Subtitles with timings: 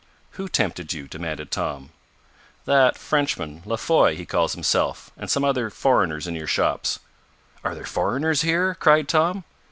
[0.31, 1.91] "Who tempted you?" demanded Tom.
[2.65, 6.97] "That Frenchman La Foy, he calls himself, and some other foreigners in your shops."
[7.63, 9.43] "Are there foreigners here?" cried Tom.